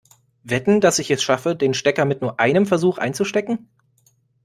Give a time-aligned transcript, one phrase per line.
[0.43, 3.69] Wetten, dass ich es schaffe, den Stecker mit nur einem Versuch einzustecken?